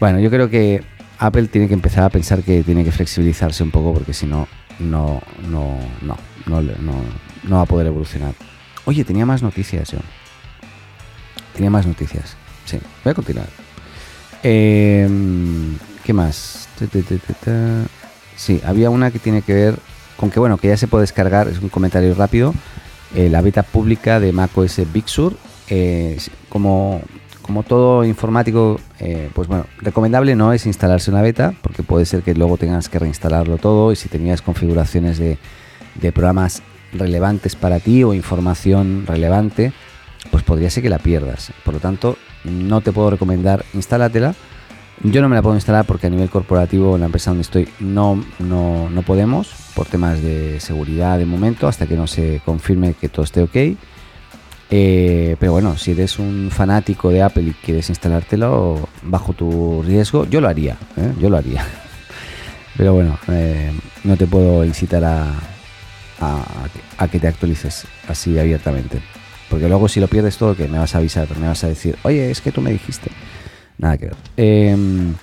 bueno 0.00 0.20
yo 0.20 0.30
creo 0.30 0.48
que 0.50 0.82
Apple 1.18 1.48
tiene 1.48 1.68
que 1.68 1.74
empezar 1.74 2.04
a 2.04 2.08
pensar 2.08 2.42
que 2.42 2.62
tiene 2.62 2.84
que 2.84 2.92
flexibilizarse 2.92 3.62
un 3.62 3.70
poco 3.70 3.94
porque 3.94 4.12
si 4.12 4.26
no, 4.26 4.48
no, 4.78 5.22
no, 5.48 5.78
no, 6.02 6.16
no, 6.46 6.62
no 6.62 6.94
no 7.44 7.56
va 7.56 7.62
a 7.62 7.66
poder 7.66 7.86
evolucionar. 7.86 8.34
Oye, 8.84 9.04
tenía 9.04 9.26
más 9.26 9.42
noticias 9.42 9.90
yo. 9.90 9.98
Tenía 11.54 11.70
más 11.70 11.86
noticias. 11.86 12.36
Sí, 12.64 12.78
voy 13.04 13.12
a 13.12 13.14
continuar. 13.14 13.46
Em, 14.42 15.76
¿Qué 16.04 16.12
más? 16.12 16.68
Sí, 18.36 18.60
había 18.64 18.90
una 18.90 19.10
que 19.10 19.18
tiene 19.18 19.42
que 19.42 19.54
ver 19.54 19.78
con 20.16 20.30
que, 20.30 20.40
bueno, 20.40 20.58
que 20.58 20.68
ya 20.68 20.76
se 20.76 20.86
puede 20.86 21.02
descargar, 21.02 21.48
es 21.48 21.60
un 21.60 21.68
comentario 21.68 22.14
rápido, 22.14 22.54
eh, 23.14 23.28
la 23.28 23.40
beta 23.40 23.62
pública 23.62 24.20
de 24.20 24.32
macOS 24.32 24.80
Big 24.92 25.08
Sur. 25.08 25.36
Eh, 25.68 26.18
como, 26.48 27.00
como 27.44 27.62
todo 27.62 28.04
informático, 28.04 28.80
eh, 29.00 29.28
pues 29.34 29.48
bueno, 29.48 29.66
recomendable 29.78 30.34
no 30.34 30.54
es 30.54 30.64
instalarse 30.64 31.10
una 31.10 31.20
beta, 31.20 31.52
porque 31.60 31.82
puede 31.82 32.06
ser 32.06 32.22
que 32.22 32.34
luego 32.34 32.56
tengas 32.56 32.88
que 32.88 32.98
reinstalarlo 32.98 33.58
todo 33.58 33.92
y 33.92 33.96
si 33.96 34.08
tenías 34.08 34.40
configuraciones 34.40 35.18
de, 35.18 35.36
de 36.00 36.10
programas 36.10 36.62
relevantes 36.94 37.54
para 37.54 37.80
ti 37.80 38.02
o 38.02 38.14
información 38.14 39.04
relevante, 39.06 39.74
pues 40.30 40.42
podría 40.42 40.70
ser 40.70 40.82
que 40.82 40.88
la 40.88 40.98
pierdas. 40.98 41.52
Por 41.64 41.74
lo 41.74 41.80
tanto, 41.80 42.16
no 42.44 42.80
te 42.80 42.92
puedo 42.92 43.10
recomendar 43.10 43.62
instálatela. 43.74 44.34
Yo 45.02 45.20
no 45.20 45.28
me 45.28 45.36
la 45.36 45.42
puedo 45.42 45.54
instalar 45.54 45.84
porque 45.84 46.06
a 46.06 46.10
nivel 46.10 46.30
corporativo 46.30 46.94
en 46.94 47.00
la 47.00 47.06
empresa 47.06 47.30
donde 47.30 47.42
estoy 47.42 47.68
no, 47.78 48.24
no, 48.38 48.88
no 48.88 49.02
podemos 49.02 49.52
por 49.74 49.86
temas 49.86 50.22
de 50.22 50.60
seguridad 50.60 51.18
de 51.18 51.26
momento 51.26 51.68
hasta 51.68 51.86
que 51.86 51.96
no 51.96 52.06
se 52.06 52.40
confirme 52.44 52.94
que 52.94 53.10
todo 53.10 53.24
esté 53.24 53.42
ok. 53.42 53.76
Eh, 54.70 55.36
pero 55.38 55.52
bueno, 55.52 55.76
si 55.76 55.92
eres 55.92 56.18
un 56.18 56.50
fanático 56.50 57.10
de 57.10 57.22
Apple 57.22 57.42
y 57.42 57.52
quieres 57.52 57.88
instalártelo 57.90 58.88
bajo 59.02 59.32
tu 59.32 59.82
riesgo, 59.82 60.26
yo 60.26 60.40
lo 60.40 60.48
haría, 60.48 60.76
¿eh? 60.96 61.12
yo 61.20 61.30
lo 61.30 61.36
haría. 61.36 61.64
Pero 62.76 62.94
bueno, 62.94 63.16
eh, 63.28 63.70
no 64.02 64.16
te 64.16 64.26
puedo 64.26 64.64
incitar 64.64 65.04
a, 65.04 65.32
a, 66.98 67.08
que 67.08 67.20
te 67.20 67.28
actualices 67.28 67.86
así 68.08 68.38
abiertamente. 68.38 69.00
Porque 69.48 69.68
luego 69.68 69.88
si 69.88 70.00
lo 70.00 70.08
pierdes 70.08 70.36
todo, 70.38 70.56
que 70.56 70.66
me 70.66 70.78
vas 70.78 70.94
a 70.94 70.98
avisar, 70.98 71.28
me 71.38 71.46
vas 71.46 71.62
a 71.64 71.68
decir, 71.68 71.96
oye, 72.02 72.30
es 72.30 72.40
que 72.40 72.50
tú 72.50 72.60
me 72.60 72.72
dijiste. 72.72 73.10
Nada 73.78 73.98
que. 73.98 74.10
Em, 74.36 75.14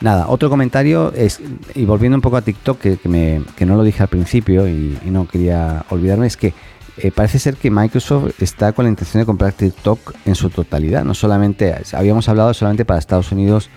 nada, 0.00 0.28
otro 0.28 0.50
comentario 0.50 1.12
es, 1.14 1.40
y 1.74 1.84
volviendo 1.84 2.16
un 2.16 2.22
poco 2.22 2.36
a 2.36 2.42
TikTok, 2.42 2.78
que, 2.78 3.42
que 3.56 3.66
no 3.66 3.76
lo 3.76 3.82
dije 3.82 4.02
al 4.02 4.08
principio 4.08 4.68
y, 4.68 4.98
no 5.04 5.26
quería 5.28 5.84
olvidarme, 5.90 6.26
es 6.26 6.36
que 6.36 6.52
eh, 6.96 7.10
parece 7.10 7.38
ser 7.38 7.56
que 7.56 7.70
Microsoft 7.70 8.40
está 8.40 8.72
con 8.72 8.84
la 8.84 8.88
intención 8.88 9.22
de 9.22 9.26
comprar 9.26 9.52
TikTok 9.52 10.14
en 10.24 10.34
su 10.34 10.50
totalidad. 10.50 11.04
No 11.04 11.14
solamente, 11.14 11.74
habíamos 11.92 12.28
hablado 12.28 12.54
solamente 12.54 12.84
para 12.84 12.98
Estados 12.98 13.32
Unidos, 13.32 13.68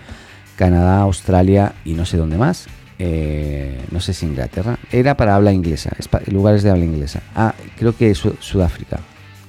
Canadá, 0.56 1.00
Australia 1.00 1.74
y 1.84 1.94
no 1.94 2.04
sé 2.04 2.16
dónde 2.16 2.38
más. 2.38 2.66
Eh, 3.00 3.80
no 3.92 4.00
sé 4.00 4.12
si 4.12 4.26
Inglaterra, 4.26 4.78
era 4.90 5.16
para 5.16 5.36
habla 5.36 5.52
inglesa, 5.52 5.90
lugares 6.26 6.62
de 6.62 6.70
habla 6.70 6.84
inglesa. 6.84 7.22
Ah, 7.34 7.54
creo 7.76 7.96
que 7.96 8.10
es 8.10 8.18
Sudáfrica, 8.18 9.00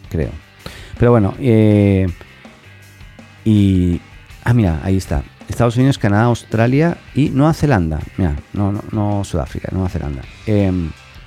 creo. 0.09 0.31
Pero 0.97 1.11
bueno, 1.11 1.33
eh, 1.39 2.07
y... 3.45 4.01
Ah, 4.43 4.53
mira, 4.53 4.79
ahí 4.83 4.97
está. 4.97 5.23
Estados 5.47 5.77
Unidos, 5.77 5.97
Canadá, 5.97 6.23
Australia 6.23 6.97
y 7.15 7.29
Nueva 7.29 7.53
Zelanda. 7.53 7.99
Mira, 8.17 8.35
no, 8.53 8.71
no, 8.71 8.83
no 8.91 9.23
Sudáfrica, 9.23 9.69
Nueva 9.71 9.89
Zelanda. 9.89 10.21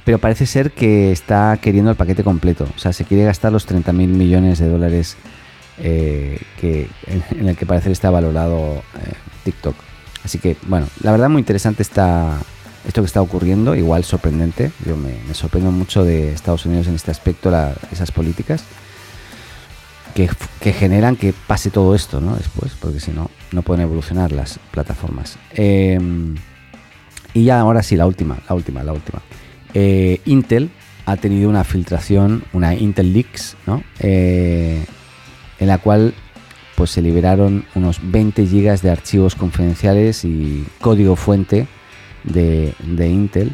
Pero 0.04 0.18
parece 0.18 0.46
ser 0.46 0.72
que 0.72 1.12
está 1.12 1.56
queriendo 1.60 1.90
el 1.90 1.96
paquete 1.96 2.24
completo. 2.24 2.66
O 2.76 2.78
sea, 2.78 2.92
se 2.92 3.04
quiere 3.04 3.24
gastar 3.24 3.52
los 3.52 3.66
30 3.66 3.92
mil 3.92 4.10
millones 4.10 4.58
de 4.58 4.68
dólares 4.68 5.16
eh, 5.78 6.40
que, 6.60 6.88
en, 7.06 7.48
el 7.48 7.56
que 7.56 7.66
parece 7.66 7.92
está 7.92 8.10
valorado 8.10 8.82
TikTok. 9.44 9.76
Así 10.24 10.38
que, 10.38 10.56
bueno, 10.66 10.86
la 11.02 11.12
verdad 11.12 11.28
muy 11.28 11.40
interesante 11.40 11.82
está 11.82 12.38
esto 12.86 13.00
que 13.00 13.06
está 13.06 13.22
ocurriendo, 13.22 13.74
igual 13.76 14.04
sorprendente. 14.04 14.72
Yo 14.84 14.96
me, 14.96 15.14
sorprendo 15.34 15.70
mucho 15.70 16.04
de 16.04 16.32
Estados 16.32 16.66
Unidos 16.66 16.88
en 16.88 16.94
este 16.94 17.10
aspecto, 17.10 17.52
esas 17.92 18.10
políticas 18.10 18.64
que, 20.14 20.72
generan 20.72 21.16
que 21.16 21.32
pase 21.32 21.70
todo 21.70 21.94
esto, 21.94 22.20
¿no? 22.20 22.36
Después, 22.36 22.72
porque 22.80 23.00
si 23.00 23.12
no, 23.12 23.30
no 23.52 23.62
pueden 23.62 23.82
evolucionar 23.82 24.32
las 24.32 24.58
plataformas. 24.70 25.38
Em, 25.54 26.36
y 27.34 27.44
ya 27.44 27.60
ahora 27.60 27.82
sí, 27.82 27.96
la 27.96 28.06
última, 28.06 28.38
la 28.48 28.54
última, 28.54 28.82
la 28.82 28.92
última. 28.92 29.22
Eh, 29.74 30.20
Intel 30.24 30.70
ha 31.06 31.16
tenido 31.16 31.48
una 31.48 31.64
filtración, 31.64 32.44
una 32.52 32.74
Intel 32.74 33.12
Leaks, 33.12 33.56
¿no? 33.66 33.82
Eh, 33.98 34.84
en 35.58 35.66
la 35.66 35.78
cual 35.78 36.14
pues 36.76 36.90
se 36.90 37.02
liberaron 37.02 37.64
unos 37.74 38.00
20 38.02 38.46
gigas 38.46 38.82
de 38.82 38.90
archivos 38.90 39.34
confidenciales 39.34 40.24
y 40.24 40.66
código 40.80 41.16
fuente 41.16 41.66
de, 42.24 42.74
Intel. 42.98 43.52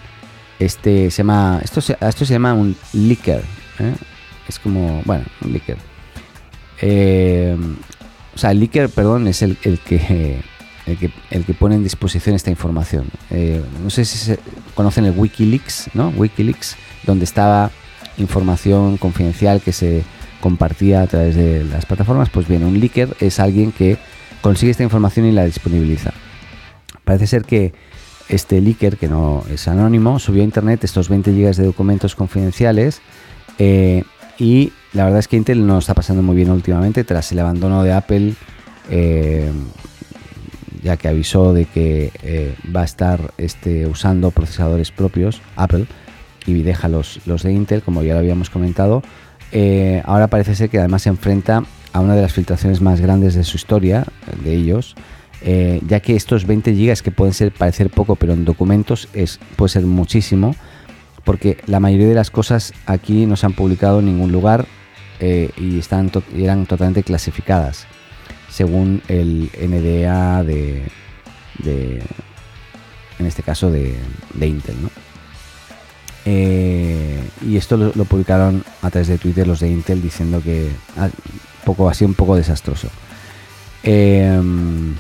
Este 0.59 1.11
se 1.11 1.19
llama, 1.19 1.61
esto 1.63 1.81
se, 1.81 1.97
esto 2.01 2.25
se 2.25 2.35
llama 2.35 2.55
un 2.55 2.77
leaker. 2.93 3.43
¿eh? 3.79 3.95
Es 4.49 4.59
como, 4.59 5.03
bueno, 5.05 5.25
un 5.43 5.53
leaker. 5.53 5.77
O 8.39 8.41
sea, 8.41 8.53
el 8.53 8.61
leaker, 8.61 8.89
perdón, 8.89 9.27
es 9.27 9.43
el, 9.43 9.57
que, 9.57 10.41
el, 10.89 11.45
que, 11.45 11.55
pone 11.55 11.75
en 11.75 11.83
disposición 11.83 12.35
esta 12.35 12.51
información. 12.51 13.07
Eh, 13.31 13.63
no 13.83 13.91
sé 13.91 14.05
si 14.05 14.19
se, 14.19 14.39
conocen 14.75 15.05
el 15.05 15.13
Wikileaks, 15.17 15.91
¿no? 15.95 16.09
Wikileaks, 16.11 16.77
donde 17.05 17.25
estaba 17.25 17.71
información 18.17 18.97
confidencial 18.97 19.61
que 19.61 19.73
se 19.73 20.03
compartía 20.41 21.03
a 21.03 21.07
través 21.07 21.35
de 21.37 21.65
las 21.65 21.87
plataformas, 21.87 22.31
pues 22.31 22.47
bien, 22.49 22.65
un 22.65 22.79
leaker 22.79 23.17
es 23.21 23.41
alguien 23.41 23.73
que 23.73 23.99
consigue 24.41 24.71
esta 24.71 24.83
información 24.83 25.27
y 25.27 25.33
la 25.33 25.45
disponibiliza. 25.45 26.13
Parece 27.05 27.27
ser 27.27 27.45
que 27.45 27.73
este 28.29 28.61
leaker, 28.61 28.97
que 28.97 29.09
no 29.09 29.45
es 29.51 29.67
anónimo, 29.69 30.19
subió 30.19 30.43
a 30.43 30.45
internet 30.45 30.85
estos 30.85 31.09
20 31.09 31.33
GB 31.33 31.57
de 31.57 31.65
documentos 31.65 32.15
confidenciales 32.15 33.01
eh, 33.59 34.05
y 34.39 34.73
la 34.93 35.05
verdad 35.05 35.21
es 35.21 35.29
que 35.29 35.37
Intel 35.37 35.67
no 35.67 35.79
está 35.79 35.95
pasando 35.95 36.23
muy 36.23 36.37
bien 36.37 36.51
últimamente 36.51 37.05
tras 37.05 37.33
el 37.33 37.41
abandono 37.41 37.83
de 37.83 37.93
Apple, 37.93 38.35
eh, 38.91 39.51
ya 40.83 40.97
que 40.97 41.09
avisó 41.09 41.53
de 41.53 41.65
que 41.65 42.11
eh, 42.23 42.55
va 42.75 42.83
a 42.83 42.85
estar 42.85 43.33
este, 43.39 43.87
usando 43.87 44.31
procesadores 44.31 44.91
propios, 44.91 45.41
Apple, 45.57 45.87
y 46.47 46.63
deja 46.63 46.89
los, 46.89 47.21
los 47.27 47.43
de 47.43 47.53
Intel, 47.53 47.83
como 47.83 48.03
ya 48.03 48.15
lo 48.15 48.21
habíamos 48.21 48.51
comentado. 48.51 49.03
Eh, 49.53 50.03
ahora 50.05 50.29
parece 50.29 50.55
ser 50.55 50.71
que 50.71 50.79
además 50.79 51.03
se 51.03 51.09
enfrenta 51.09 51.65
a 51.93 52.01
una 52.01 52.15
de 52.15 52.23
las 52.23 52.33
filtraciones 52.33 52.81
más 52.81 53.01
grandes 53.01 53.35
de 53.35 53.45
su 53.45 53.57
historia, 53.57 54.05
de 54.45 54.55
ellos, 54.55 54.95
eh, 55.43 55.81
ya 55.87 56.01
que 56.01 56.17
estos 56.17 56.47
20 56.47 56.75
gigas 56.75 57.03
que 57.03 57.11
pueden 57.11 57.35
ser 57.35 57.53
parecer 57.53 57.91
poco, 57.91 58.17
pero 58.17 58.33
en 58.33 58.45
documentos 58.45 59.09
es, 59.15 59.41
puede 59.57 59.71
ser 59.71 59.85
muchísimo, 59.85 60.55
porque 61.25 61.59
la 61.67 61.81
mayoría 61.81 62.09
de 62.09 62.15
las 62.15 62.31
cosas 62.31 62.73
aquí 62.87 63.27
no 63.27 63.37
se 63.37 63.47
han 63.47 63.53
publicado 63.53 64.01
en 64.01 64.07
ningún 64.07 64.33
lugar 64.33 64.67
y 65.21 65.79
están 65.81 66.13
eran 66.37 66.65
totalmente 66.65 67.03
clasificadas, 67.03 67.89
según 68.49 69.03
el 69.09 69.51
NDA 69.61 70.43
de, 70.43 70.91
en 73.19 73.27
este 73.27 73.43
caso 73.43 73.71
de, 73.71 73.97
Intel. 74.41 74.77
Eh, 76.25 77.23
y 77.47 77.57
esto 77.57 77.77
lo, 77.77 78.05
publicaron 78.05 78.65
a 78.83 78.91
través 78.91 79.09
de 79.09 79.19
Twitter 79.19 79.47
los 79.47 79.61
de 79.61 79.71
Intel 79.71 80.03
diciendo 80.03 80.43
que 80.43 80.69
ha, 80.97 81.09
poco, 81.65 81.89
ha 81.89 81.95
sido 81.95 82.09
un 82.09 82.15
poco 82.15 82.37
desastroso. 82.37 82.89
Em, 83.83 84.95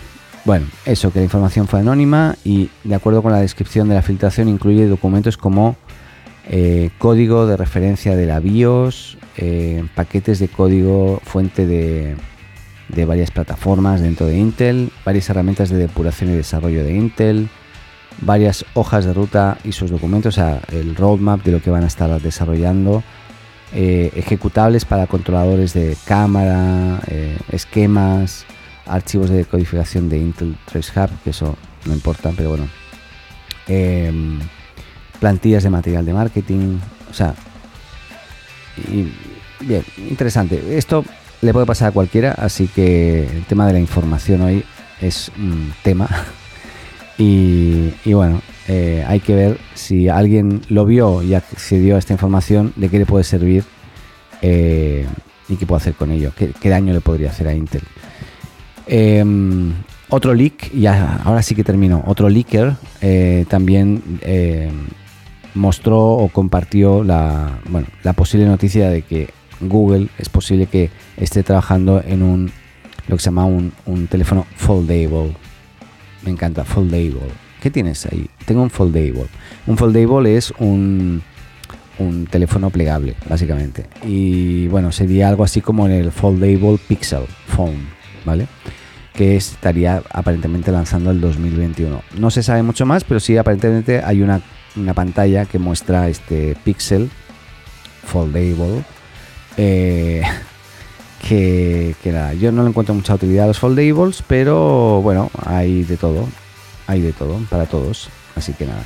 bueno, 0.44 0.66
eso, 0.86 1.12
que 1.12 1.18
la 1.18 1.24
información 1.24 1.68
fue 1.68 1.80
anónima 1.80 2.36
y 2.44 2.70
de 2.84 2.94
acuerdo 2.94 3.22
con 3.22 3.32
la 3.32 3.40
descripción 3.40 3.88
de 3.88 3.96
la 3.96 4.02
filtración 4.02 4.48
incluye 4.48 4.86
documentos 4.86 5.36
como 5.36 5.76
eh, 6.48 6.90
código 6.96 7.46
de 7.46 7.58
referencia 7.58 8.16
de 8.16 8.24
la 8.24 8.40
BIOS, 8.40 9.18
eh, 9.36 9.84
paquetes 9.94 10.38
de 10.38 10.48
código 10.48 11.20
fuente 11.22 11.66
de, 11.66 12.16
de 12.88 13.04
varias 13.04 13.30
plataformas 13.30 14.00
dentro 14.00 14.26
de 14.26 14.38
Intel, 14.38 14.90
varias 15.04 15.28
herramientas 15.30 15.71
de 15.71 15.76
depuración 15.76 16.30
y 16.30 16.35
desarrollo 16.35 16.83
de 16.85 16.95
Intel, 16.95 17.49
varias 18.21 18.64
hojas 18.75 19.04
de 19.04 19.12
ruta 19.12 19.59
y 19.64 19.73
sus 19.73 19.90
documentos, 19.90 20.35
o 20.35 20.40
sea, 20.40 20.61
el 20.73 20.97
roadmap 20.97 21.42
de 21.45 21.52
lo 21.52 21.62
que 21.62 21.71
van 21.71 21.85
a 21.85 21.87
estar 21.87 22.21
desarrollando, 22.21 23.02
eh, 23.73 24.11
ejecutables 24.16 24.85
para 24.85 25.07
controladores 25.07 25.75
de 25.75 25.97
cámara, 26.07 27.00
eh, 27.09 27.37
esquemas, 27.50 28.47
archivos 28.87 29.28
de 29.28 29.45
codificación 29.45 30.09
de 30.09 30.18
Intel 30.18 30.57
Trace 30.64 30.99
Hub, 30.99 31.11
que 31.23 31.30
eso 31.30 31.57
no 31.85 31.92
importa, 31.92 32.33
pero 32.37 32.50
bueno, 32.50 32.68
em, 33.66 34.38
plantillas 35.21 35.62
de 35.62 35.71
material 35.71 36.07
de 36.07 36.12
marketing, 36.14 36.78
o 37.11 37.14
sea, 37.14 37.35
bien, 39.61 39.85
interesante. 40.09 40.78
Esto 40.78 41.04
le 41.40 41.52
puede 41.52 41.66
pasar 41.66 41.88
a 41.88 41.92
cualquiera, 41.92 42.33
así 42.33 42.68
que 42.68 43.25
el 43.25 43.45
tema 43.45 43.66
de 43.66 43.73
la 43.73 43.78
información 43.78 44.40
hoy 44.42 44.64
es 45.00 45.30
un 45.38 45.73
tema 45.83 46.09
y, 47.18 47.92
bueno, 48.12 48.40
eh, 48.66 49.04
hay 49.07 49.21
que 49.21 49.35
ver 49.35 49.59
si 49.75 50.09
alguien 50.09 50.61
lo 50.68 50.85
vio 50.85 51.23
y 51.23 51.35
accedió 51.35 51.97
a 51.97 51.99
esta 51.99 52.12
información, 52.12 52.73
de 52.76 52.88
qué 52.88 52.99
le 52.99 53.07
puede 53.07 53.25
servir 53.25 53.64
eh, 54.42 55.07
y 55.49 55.57
qué 55.57 55.66
puede 55.66 55.80
hacer 55.80 55.95
con 55.95 56.11
ello, 56.11 56.33
qué, 56.37 56.68
daño 56.68 56.92
le 56.92 57.00
podría 57.00 57.30
hacer 57.30 57.49
a 57.49 57.54
Intel. 57.54 57.83
Em, 58.87 59.73
otro 60.09 60.35
leak, 60.35 60.75
y 60.75 60.87
ahora 60.87 61.42
sí 61.42 61.54
que 61.54 61.62
termino, 61.62 62.02
otro 62.07 62.28
leaker 62.28 62.75
eh, 63.00 63.45
también 63.49 64.02
mostró 65.54 66.00
o 66.00 66.28
compartió 66.28 67.04
la, 67.04 67.61
bueno, 67.68 67.88
la 68.02 68.12
posible 68.12 68.47
noticia 68.47 68.90
de 68.90 69.02
que 69.02 69.38
Google 69.60 70.08
es 70.18 70.28
posible 70.28 70.66
que 70.66 70.90
esté 71.16 71.42
trabajando 71.42 72.02
en 72.06 72.22
un 72.22 72.52
lo 73.08 73.16
que 73.16 73.22
se 73.22 73.26
llama 73.30 73.46
un, 73.46 73.72
un 73.86 74.06
teléfono 74.06 74.46
foldable 74.54 75.34
me 76.24 76.30
encanta, 76.30 76.64
foldable. 76.64 77.20
¿Qué 77.60 77.70
tienes 77.70 78.06
ahí? 78.06 78.28
Tengo 78.44 78.62
un 78.62 78.70
foldable. 78.70 79.26
Un 79.66 79.76
foldable 79.76 80.36
es 80.36 80.52
un, 80.58 81.22
un 81.98 82.26
teléfono 82.26 82.70
plegable, 82.70 83.14
básicamente. 83.28 83.86
Y 84.04 84.68
bueno, 84.68 84.92
sería 84.92 85.28
algo 85.28 85.44
así 85.44 85.60
como 85.60 85.86
el 85.86 86.12
foldable 86.12 86.78
Pixel 86.86 87.24
Phone, 87.46 87.88
¿vale? 88.24 88.46
Que 89.14 89.36
estaría 89.36 90.02
aparentemente 90.10 90.70
lanzando 90.70 91.10
el 91.10 91.20
2021. 91.20 92.02
No 92.18 92.30
se 92.30 92.42
sabe 92.42 92.62
mucho 92.62 92.86
más, 92.86 93.04
pero 93.04 93.20
sí 93.20 93.36
aparentemente 93.36 94.02
hay 94.04 94.22
una, 94.22 94.40
una 94.76 94.94
pantalla 94.94 95.46
que 95.46 95.58
muestra 95.58 96.08
este 96.08 96.56
Pixel 96.64 97.10
Foldable. 98.04 98.84
Eh, 99.58 100.22
que, 101.28 101.94
nada, 102.06 102.33
yo 102.35 102.52
no 102.52 102.62
le 102.62 102.70
encuentro 102.70 102.94
mucha 102.94 103.14
utilidad 103.14 103.44
a 103.44 103.48
los 103.48 103.59
foldables, 103.59 104.22
pero 104.26 105.02
bueno, 105.02 105.30
hay 105.44 105.83
de 105.83 105.96
todo, 105.96 106.26
hay 106.87 107.00
de 107.00 107.12
todo 107.12 107.38
para 107.50 107.66
todos, 107.66 108.09
así 108.35 108.52
que 108.54 108.66
nada. 108.66 108.83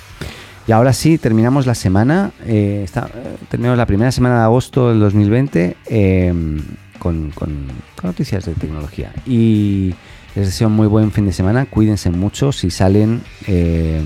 Y 0.66 0.72
ahora 0.72 0.92
sí, 0.92 1.18
terminamos 1.18 1.66
la 1.66 1.74
semana, 1.74 2.32
eh, 2.46 2.86
eh, 2.86 3.36
terminamos 3.48 3.78
la 3.78 3.86
primera 3.86 4.12
semana 4.12 4.38
de 4.38 4.42
agosto 4.44 4.88
del 4.88 5.00
2020 5.00 5.76
em, 5.86 6.62
con, 6.98 7.30
con, 7.30 7.66
noticias 8.02 8.44
de 8.46 8.54
tecnología. 8.54 9.12
Y 9.26 9.94
les 10.34 10.46
deseo 10.46 10.68
un 10.68 10.74
muy 10.74 10.86
buen 10.86 11.12
fin 11.12 11.26
de 11.26 11.32
semana, 11.32 11.66
cuídense 11.66 12.10
mucho, 12.10 12.52
si 12.52 12.70
salen 12.70 13.22
eh, 13.46 14.02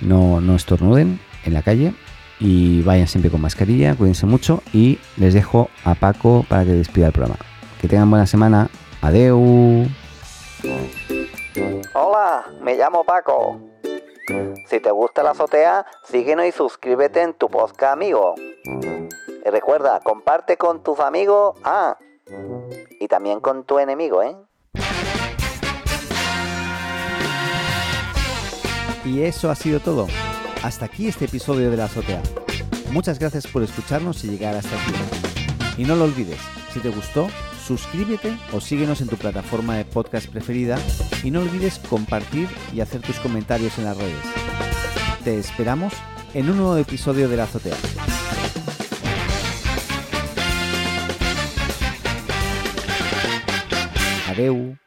no, 0.00 0.40
no 0.40 0.56
estornuden 0.56 1.20
en 1.44 1.54
la 1.54 1.62
calle 1.62 1.92
y 2.40 2.82
vayan 2.82 3.06
siempre 3.06 3.30
con 3.30 3.40
mascarilla, 3.40 3.94
cuídense 3.94 4.26
mucho 4.26 4.62
y 4.72 4.98
les 5.16 5.34
dejo 5.34 5.68
a 5.84 5.94
Paco 5.94 6.44
para 6.48 6.64
que 6.64 6.72
despida 6.72 7.06
el 7.06 7.12
programa. 7.12 7.36
Que 7.80 7.88
tengan 7.88 8.10
buena 8.10 8.26
semana. 8.26 8.68
Adeu. 9.02 9.86
Hola, 11.94 12.46
me 12.60 12.76
llamo 12.76 13.04
Paco. 13.04 13.60
Si 14.66 14.80
te 14.80 14.90
gusta 14.90 15.22
la 15.22 15.30
azotea, 15.30 15.84
síguenos 16.04 16.46
y 16.46 16.52
suscríbete 16.52 17.22
en 17.22 17.34
tu 17.34 17.48
podcast 17.48 17.92
amigo. 17.92 18.34
Y 18.64 19.50
recuerda, 19.50 20.00
comparte 20.00 20.56
con 20.56 20.82
tus 20.82 21.00
amigos, 21.00 21.58
ah, 21.64 21.98
y 22.98 23.06
también 23.08 23.40
con 23.40 23.64
tu 23.64 23.78
enemigo, 23.78 24.22
¿eh? 24.22 24.34
Y 29.04 29.22
eso 29.22 29.50
ha 29.50 29.54
sido 29.54 29.80
todo. 29.80 30.06
Hasta 30.64 30.86
aquí 30.86 31.08
este 31.08 31.26
episodio 31.26 31.70
de 31.70 31.76
La 31.76 31.84
Azotea. 31.84 32.22
Muchas 32.90 33.18
gracias 33.18 33.46
por 33.46 33.62
escucharnos 33.62 34.24
y 34.24 34.28
llegar 34.28 34.56
hasta 34.56 34.74
aquí. 34.74 34.94
Y 35.76 35.84
no 35.84 35.94
lo 35.94 36.04
olvides, 36.04 36.38
si 36.72 36.80
te 36.80 36.88
gustó, 36.88 37.28
suscríbete 37.66 38.34
o 38.50 38.62
síguenos 38.62 39.02
en 39.02 39.08
tu 39.08 39.16
plataforma 39.16 39.76
de 39.76 39.84
podcast 39.84 40.26
preferida 40.26 40.78
y 41.22 41.30
no 41.30 41.40
olvides 41.40 41.78
compartir 41.80 42.48
y 42.72 42.80
hacer 42.80 43.02
tus 43.02 43.16
comentarios 43.16 43.76
en 43.76 43.84
las 43.84 43.98
redes. 43.98 44.24
Te 45.22 45.38
esperamos 45.38 45.92
en 46.32 46.48
un 46.48 46.56
nuevo 46.56 46.78
episodio 46.78 47.28
de 47.28 47.36
La 47.36 47.42
Azotea. 47.42 47.76
Adeu. 54.30 54.78